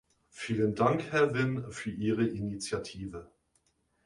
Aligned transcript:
Vielen 0.31 0.73
Dank, 0.73 1.11
Herr 1.11 1.35
Wynn, 1.35 1.69
für 1.69 1.91
Ihre 1.91 2.25
Initiative. 2.25 3.29